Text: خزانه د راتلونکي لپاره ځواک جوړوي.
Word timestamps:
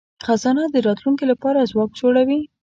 خزانه 0.25 0.63
د 0.69 0.75
راتلونکي 0.87 1.25
لپاره 1.31 1.69
ځواک 1.71 1.89
جوړوي. 1.99 2.39